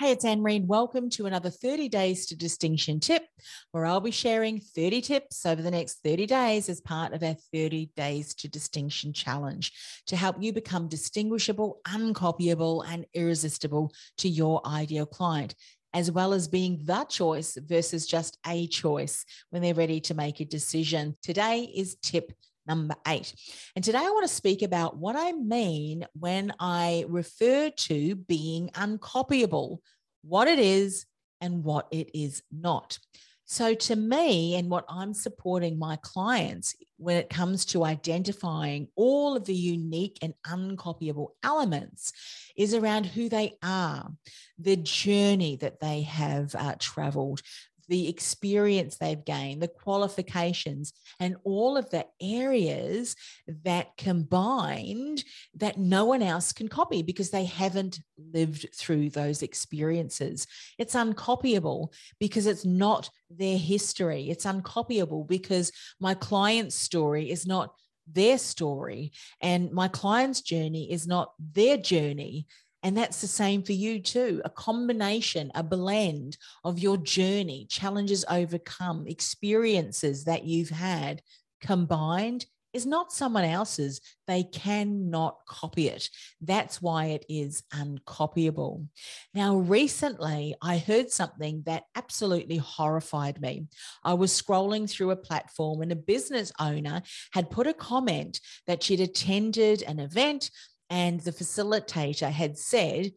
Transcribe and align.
it's 0.00 0.24
Anne 0.24 0.42
Reid. 0.42 0.66
Welcome 0.66 1.10
to 1.10 1.26
another 1.26 1.50
30 1.50 1.88
Days 1.88 2.26
to 2.26 2.36
Distinction 2.36 3.00
tip, 3.00 3.22
where 3.70 3.86
I'll 3.86 4.00
be 4.00 4.10
sharing 4.10 4.60
30 4.60 5.00
tips 5.02 5.46
over 5.46 5.62
the 5.62 5.70
next 5.70 6.02
30 6.02 6.26
days 6.26 6.68
as 6.68 6.80
part 6.80 7.12
of 7.12 7.22
our 7.22 7.36
30 7.52 7.90
Days 7.96 8.34
to 8.36 8.48
Distinction 8.48 9.12
challenge 9.12 9.72
to 10.06 10.16
help 10.16 10.36
you 10.40 10.52
become 10.52 10.88
distinguishable, 10.88 11.80
uncopyable, 11.86 12.84
and 12.88 13.06
irresistible 13.14 13.92
to 14.18 14.28
your 14.28 14.66
ideal 14.66 15.06
client 15.06 15.54
as 15.92 16.10
well 16.10 16.32
as 16.32 16.46
being 16.46 16.80
the 16.84 17.04
choice 17.04 17.58
versus 17.66 18.06
just 18.06 18.38
a 18.46 18.66
choice 18.68 19.24
when 19.50 19.60
they're 19.60 19.74
ready 19.74 20.00
to 20.00 20.14
make 20.14 20.40
a 20.40 20.44
decision. 20.44 21.16
Today 21.20 21.62
is 21.74 21.96
tip 21.96 22.32
number 22.70 22.94
eight. 23.08 23.34
And 23.74 23.84
today 23.84 23.98
I 23.98 24.10
want 24.10 24.28
to 24.28 24.34
speak 24.34 24.62
about 24.62 24.96
what 24.96 25.16
I 25.18 25.32
mean 25.32 26.06
when 26.14 26.52
I 26.60 27.04
refer 27.08 27.70
to 27.70 28.14
being 28.14 28.70
uncopyable, 28.74 29.78
what 30.22 30.46
it 30.46 30.60
is 30.60 31.04
and 31.40 31.64
what 31.64 31.88
it 31.90 32.10
is 32.14 32.42
not. 32.52 32.98
So, 33.46 33.74
to 33.74 33.96
me, 33.96 34.54
and 34.54 34.70
what 34.70 34.84
I'm 34.88 35.12
supporting 35.12 35.76
my 35.76 35.96
clients 36.02 36.76
when 36.98 37.16
it 37.16 37.28
comes 37.28 37.64
to 37.64 37.84
identifying 37.84 38.86
all 38.94 39.34
of 39.34 39.44
the 39.44 39.54
unique 39.76 40.18
and 40.22 40.34
uncopyable 40.46 41.30
elements 41.42 42.12
is 42.56 42.74
around 42.74 43.06
who 43.06 43.28
they 43.28 43.54
are, 43.60 44.08
the 44.56 44.76
journey 44.76 45.56
that 45.56 45.80
they 45.80 46.02
have 46.02 46.54
uh, 46.54 46.76
traveled, 46.78 47.42
the 47.90 48.08
experience 48.08 48.96
they've 48.96 49.24
gained, 49.24 49.60
the 49.60 49.68
qualifications, 49.68 50.92
and 51.18 51.34
all 51.42 51.76
of 51.76 51.90
the 51.90 52.06
areas 52.22 53.16
that 53.64 53.96
combined 53.98 55.24
that 55.54 55.76
no 55.76 56.04
one 56.04 56.22
else 56.22 56.52
can 56.52 56.68
copy 56.68 57.02
because 57.02 57.30
they 57.30 57.44
haven't 57.44 57.98
lived 58.32 58.68
through 58.76 59.10
those 59.10 59.42
experiences. 59.42 60.46
It's 60.78 60.94
uncopyable 60.94 61.88
because 62.20 62.46
it's 62.46 62.64
not 62.64 63.10
their 63.28 63.58
history. 63.58 64.30
It's 64.30 64.44
uncopyable 64.44 65.26
because 65.26 65.72
my 65.98 66.14
client's 66.14 66.76
story 66.76 67.28
is 67.28 67.44
not 67.44 67.74
their 68.12 68.38
story 68.38 69.12
and 69.42 69.72
my 69.72 69.88
client's 69.88 70.40
journey 70.42 70.92
is 70.92 71.08
not 71.08 71.32
their 71.38 71.76
journey 71.76 72.46
and 72.82 72.96
that's 72.96 73.20
the 73.20 73.26
same 73.26 73.62
for 73.62 73.72
you 73.72 74.00
too 74.00 74.40
a 74.44 74.50
combination, 74.50 75.50
a 75.54 75.62
blend 75.62 76.36
of 76.64 76.78
your 76.78 76.96
journey, 76.96 77.66
challenges 77.68 78.24
overcome, 78.28 79.06
experiences 79.06 80.24
that 80.24 80.44
you've 80.44 80.70
had 80.70 81.22
combined 81.60 82.46
is 82.72 82.86
not 82.86 83.12
someone 83.12 83.44
else's. 83.44 84.00
They 84.26 84.44
cannot 84.44 85.38
copy 85.48 85.88
it. 85.88 86.08
That's 86.40 86.80
why 86.80 87.06
it 87.06 87.26
is 87.28 87.62
uncopyable. 87.74 88.86
Now, 89.34 89.56
recently, 89.56 90.54
I 90.62 90.78
heard 90.78 91.10
something 91.10 91.62
that 91.66 91.84
absolutely 91.96 92.58
horrified 92.58 93.40
me. 93.40 93.66
I 94.04 94.14
was 94.14 94.40
scrolling 94.40 94.88
through 94.88 95.10
a 95.10 95.16
platform, 95.16 95.82
and 95.82 95.90
a 95.90 95.96
business 95.96 96.52
owner 96.60 97.02
had 97.32 97.50
put 97.50 97.66
a 97.66 97.74
comment 97.74 98.40
that 98.66 98.82
she'd 98.82 99.00
attended 99.00 99.82
an 99.82 99.98
event 99.98 100.50
and 100.90 101.20
the 101.20 101.32
facilitator 101.32 102.30
had 102.30 102.58
said, 102.58 103.12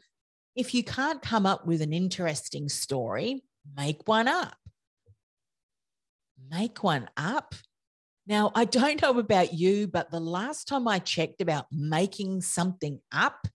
if 0.55 0.73
you 0.75 0.83
can't 0.83 1.21
come 1.21 1.47
up 1.47 1.65
with 1.65 1.81
an 1.81 1.91
interesting 1.91 2.69
story, 2.69 3.43
make 3.75 4.07
one 4.07 4.27
up. 4.27 4.55
Make 6.51 6.83
one 6.83 7.09
up. 7.17 7.55
Now, 8.27 8.51
I 8.53 8.65
don't 8.65 9.01
know 9.01 9.17
about 9.17 9.53
you, 9.53 9.87
but 9.87 10.11
the 10.11 10.19
last 10.19 10.67
time 10.67 10.87
I 10.87 10.99
checked 10.99 11.41
about 11.41 11.65
making 11.71 12.41
something 12.41 12.99
up 13.11 13.47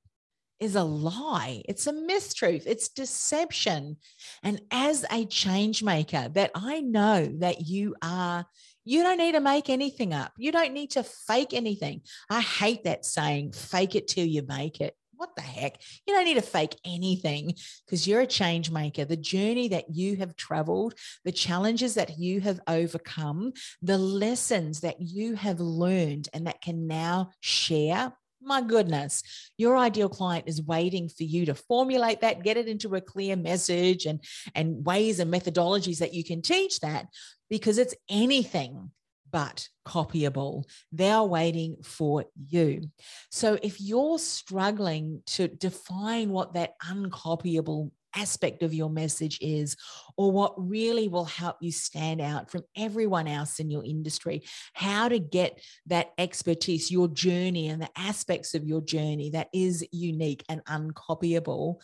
is 0.60 0.74
a 0.74 0.82
lie. 0.82 1.62
It's 1.68 1.86
a 1.86 1.92
mistruth. 1.92 2.64
It's 2.66 2.88
deception. 2.88 3.96
And 4.42 4.60
as 4.72 5.06
a 5.10 5.24
change 5.26 5.82
maker, 5.82 6.28
that 6.34 6.50
I 6.54 6.80
know 6.80 7.26
that 7.38 7.66
you 7.66 7.94
are 8.02 8.44
you 8.84 9.02
don't 9.02 9.18
need 9.18 9.32
to 9.32 9.40
make 9.40 9.68
anything 9.68 10.14
up. 10.14 10.32
You 10.36 10.52
don't 10.52 10.72
need 10.72 10.92
to 10.92 11.02
fake 11.02 11.52
anything. 11.52 12.02
I 12.30 12.40
hate 12.40 12.84
that 12.84 13.04
saying, 13.04 13.52
fake 13.52 13.94
it 13.94 14.08
till 14.08 14.26
you 14.26 14.42
make 14.46 14.80
it. 14.80 14.94
What 15.18 15.34
the 15.34 15.42
heck? 15.42 15.80
You 16.06 16.14
don't 16.14 16.24
need 16.24 16.34
to 16.34 16.42
fake 16.42 16.76
anything 16.84 17.54
because 17.84 18.06
you're 18.06 18.20
a 18.20 18.26
change 18.26 18.70
maker. 18.70 19.04
The 19.04 19.16
journey 19.16 19.66
that 19.68 19.86
you 19.90 20.14
have 20.16 20.36
traveled, 20.36 20.94
the 21.24 21.32
challenges 21.32 21.94
that 21.94 22.18
you 22.20 22.40
have 22.40 22.60
overcome, 22.68 23.52
the 23.82 23.98
lessons 23.98 24.80
that 24.82 25.00
you 25.00 25.34
have 25.34 25.58
learned 25.58 26.28
and 26.32 26.46
that 26.46 26.62
can 26.62 26.86
now 26.86 27.30
share 27.40 28.12
my 28.42 28.60
goodness, 28.60 29.22
your 29.56 29.76
ideal 29.76 30.08
client 30.08 30.44
is 30.48 30.62
waiting 30.62 31.08
for 31.08 31.24
you 31.24 31.46
to 31.46 31.54
formulate 31.54 32.20
that, 32.20 32.42
get 32.42 32.56
it 32.56 32.68
into 32.68 32.94
a 32.94 33.00
clear 33.00 33.36
message 33.36 34.06
and, 34.06 34.20
and 34.54 34.84
ways 34.84 35.20
and 35.20 35.32
methodologies 35.32 35.98
that 35.98 36.14
you 36.14 36.24
can 36.24 36.42
teach 36.42 36.80
that 36.80 37.06
because 37.50 37.78
it's 37.78 37.94
anything 38.08 38.90
but 39.30 39.68
copyable. 39.86 40.64
They're 40.92 41.22
waiting 41.22 41.76
for 41.82 42.24
you. 42.46 42.90
So 43.30 43.58
if 43.62 43.80
you're 43.80 44.18
struggling 44.18 45.22
to 45.26 45.48
define 45.48 46.30
what 46.30 46.54
that 46.54 46.74
uncopyable 46.82 47.90
aspect 48.14 48.62
of 48.62 48.74
your 48.74 48.90
message 48.90 49.38
is, 49.40 49.76
or 50.16 50.32
what 50.32 50.54
really 50.56 51.08
will 51.08 51.24
help 51.24 51.56
you 51.60 51.72
stand 51.72 52.20
out 52.20 52.50
from 52.50 52.62
everyone 52.76 53.28
else 53.28 53.60
in 53.60 53.70
your 53.70 53.84
industry, 53.84 54.42
how 54.72 55.08
to 55.08 55.18
get 55.18 55.60
that 55.86 56.10
expertise, 56.18 56.90
your 56.90 57.08
journey, 57.08 57.68
and 57.68 57.82
the 57.82 57.90
aspects 57.96 58.54
of 58.54 58.64
your 58.64 58.80
journey 58.80 59.30
that 59.30 59.48
is 59.52 59.86
unique 59.92 60.44
and 60.48 60.64
uncopyable, 60.64 61.76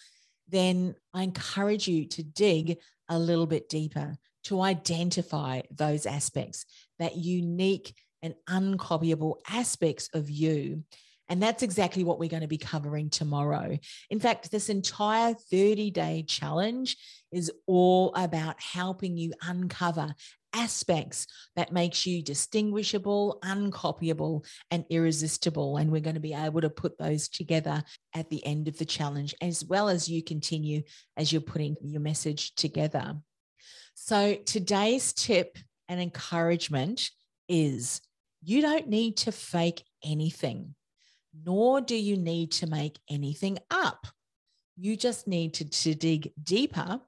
then 0.49 0.95
I 1.13 1.23
encourage 1.23 1.89
you 1.89 2.07
to 2.09 2.23
dig 2.23 2.79
a 3.09 3.19
little 3.19 3.47
bit 3.47 3.69
deeper 3.69 4.17
to 4.45 4.61
identify 4.61 5.63
those 5.71 6.07
aspects, 6.07 6.67
that 6.99 7.17
unique 7.17 7.95
and 8.23 8.35
uncopyable 8.49 9.37
aspects 9.49 10.09
of 10.15 10.31
you 10.31 10.85
and 11.29 11.43
that's 11.43 11.63
exactly 11.63 12.05
what 12.05 12.19
we're 12.19 12.29
going 12.29 12.43
to 12.43 12.49
be 12.49 12.59
covering 12.59 13.09
tomorrow. 13.09 13.79
In 14.11 14.21
fact, 14.21 14.51
this 14.51 14.69
entire 14.69 15.35
30 15.35 15.91
day 15.91 16.25
challenge 16.27 16.97
is 17.33 17.51
all 17.67 18.15
about 18.15 18.61
helping 18.61 19.17
you 19.17 19.33
uncover 19.43 20.15
aspects 20.55 21.27
that 21.57 21.73
makes 21.73 22.07
you 22.07 22.23
distinguishable, 22.23 23.39
uncopyable, 23.43 24.45
and 24.71 24.85
irresistible. 24.91 25.79
And 25.79 25.91
we're 25.91 26.01
going 26.01 26.15
to 26.15 26.21
be 26.21 26.35
able 26.35 26.61
to 26.61 26.71
put 26.71 26.97
those 26.99 27.29
together 27.29 27.83
at 28.15 28.31
the 28.31 28.45
end 28.47 28.69
of 28.69 28.79
the 28.79 28.85
challenge, 28.85 29.35
as 29.41 29.65
well 29.65 29.89
as 29.89 30.09
you 30.09 30.23
continue 30.23 30.83
as 31.17 31.33
you're 31.33 31.43
putting 31.43 31.77
your 31.83 32.01
message 32.01 32.55
together. 32.55 33.17
So 33.95 34.35
today's 34.35 35.13
tip 35.13 35.59
and 35.89 36.01
encouragement 36.01 37.11
is 37.49 38.01
you 38.43 38.61
don't 38.61 38.89
need 38.89 39.17
to 39.19 39.33
fake 39.33 39.83
anything 40.05 40.75
nor 41.45 41.81
do 41.81 41.97
you 41.97 42.17
need 42.17 42.53
to 42.53 42.67
make 42.67 42.99
anything 43.11 43.59
up. 43.71 44.07
You 44.77 44.97
just 44.97 45.27
need 45.27 45.55
to, 45.55 45.65
to 45.65 45.95
dig 45.95 46.33
deeper 46.43 47.01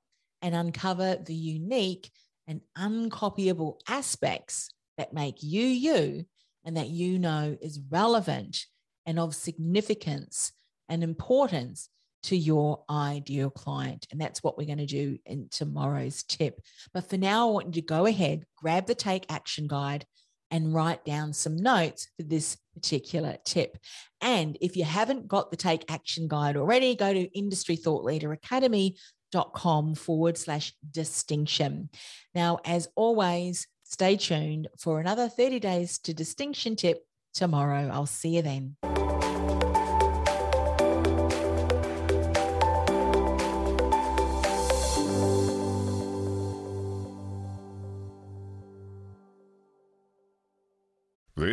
and 0.42 0.54
uncover 0.54 1.16
the 1.16 1.34
unique 1.34 2.10
and 2.46 2.60
uncopyable 2.78 3.80
aspects 3.88 4.70
that 4.98 5.12
make 5.12 5.42
you 5.42 5.64
you 5.64 6.24
and 6.64 6.76
that 6.76 6.88
you 6.88 7.18
know 7.18 7.56
is 7.60 7.80
relevant 7.90 8.66
and 9.04 9.18
of 9.18 9.34
significance 9.34 10.52
and 10.88 11.02
importance 11.02 11.88
to 12.24 12.36
your 12.36 12.82
ideal 12.90 13.50
client. 13.50 14.06
And 14.10 14.20
that's 14.20 14.42
what 14.42 14.58
we're 14.58 14.66
going 14.66 14.78
to 14.78 14.86
do 14.86 15.18
in 15.26 15.48
tomorrow's 15.50 16.24
tip. 16.24 16.60
But 16.92 17.08
for 17.08 17.16
now, 17.16 17.48
I 17.48 17.52
want 17.52 17.66
you 17.68 17.82
to 17.82 17.86
go 17.86 18.06
ahead, 18.06 18.44
grab 18.56 18.86
the 18.86 18.96
Take 18.96 19.26
Action 19.30 19.68
Guide, 19.68 20.04
and 20.50 20.74
write 20.74 21.04
down 21.04 21.32
some 21.32 21.56
notes 21.56 22.08
for 22.16 22.24
this 22.24 22.56
particular 22.76 23.36
tip. 23.44 23.76
And 24.20 24.56
if 24.60 24.76
you 24.76 24.84
haven't 24.84 25.26
got 25.26 25.50
the 25.50 25.56
Take 25.56 25.90
Action 25.90 26.28
Guide 26.28 26.56
already, 26.56 26.94
go 26.94 27.12
to 27.12 27.38
Industry 27.38 27.76
Thought 27.76 28.04
Leader 28.04 28.32
Academy 28.32 28.96
dot 29.32 29.52
com 29.52 29.96
forward 29.96 30.38
slash 30.38 30.72
distinction. 30.88 31.90
Now, 32.34 32.58
as 32.64 32.88
always, 32.94 33.66
stay 33.82 34.16
tuned 34.16 34.68
for 34.78 35.00
another 35.00 35.28
30 35.28 35.58
days 35.58 35.98
to 36.00 36.14
distinction 36.14 36.76
tip 36.76 37.04
tomorrow. 37.34 37.90
I'll 37.92 38.06
see 38.06 38.36
you 38.36 38.42
then. 38.42 38.76